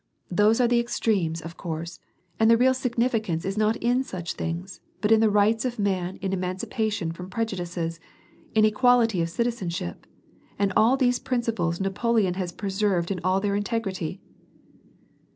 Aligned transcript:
"Those 0.31 0.59
are 0.59 0.67
the 0.67 0.79
extremes, 0.79 1.41
of 1.43 1.57
course, 1.57 1.99
and 2.39 2.49
the 2.49 2.57
real 2.57 2.73
signi* 2.73 3.07
ficance 3.07 3.45
is 3.45 3.55
not 3.55 3.75
in 3.75 4.01
such 4.03 4.33
things, 4.33 4.79
but 4.99 5.11
in 5.11 5.19
the 5.19 5.29
rights 5.29 5.63
of 5.63 5.77
man, 5.77 6.15
in 6.23 6.33
emancipation 6.33 7.11
from 7.11 7.29
prejudices, 7.29 7.99
in 8.55 8.65
equality 8.65 9.21
of 9.21 9.29
citizenship; 9.29 10.07
and 10.57 10.73
all 10.75 10.97
these 10.97 11.19
principles 11.19 11.79
Napoleon 11.79 12.33
has 12.33 12.51
preserved 12.51 13.11
in 13.11 13.19
all 13.23 13.39
their 13.39 13.55
integrity." 13.55 14.19